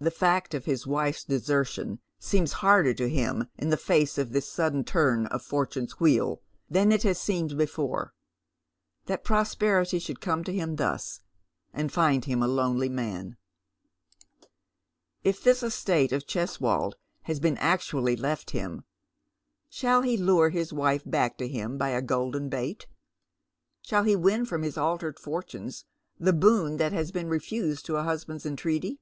[0.00, 4.48] The fact of his wife's desertion seems harder to him in tht face of this
[4.50, 8.12] sudden turn of fortune's wheel than it has seemed before.
[9.06, 11.20] That prosperity should come to him thus,
[11.72, 13.36] and find him a lonely man!
[15.22, 18.82] If this estate of Cheswold has been actually left him,
[19.70, 22.88] shall he lure bis wife back to him by a golden bait?
[23.86, 25.84] Sliall he win from his altered fortunes
[26.18, 28.98] the boon that has been refused to a husband's entreaty